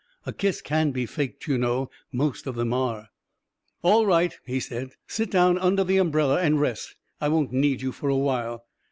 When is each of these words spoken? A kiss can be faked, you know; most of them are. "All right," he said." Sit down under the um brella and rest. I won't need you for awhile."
A 0.25 0.33
kiss 0.33 0.63
can 0.63 0.89
be 0.89 1.05
faked, 1.05 1.45
you 1.47 1.59
know; 1.59 1.91
most 2.11 2.47
of 2.47 2.55
them 2.55 2.73
are. 2.73 3.09
"All 3.83 4.03
right," 4.07 4.35
he 4.47 4.59
said." 4.59 4.93
Sit 5.15 5.29
down 5.29 5.59
under 5.59 5.83
the 5.83 5.99
um 5.99 6.11
brella 6.11 6.41
and 6.41 6.59
rest. 6.59 6.95
I 7.21 7.29
won't 7.29 7.53
need 7.53 7.83
you 7.83 7.91
for 7.91 8.09
awhile." 8.09 8.65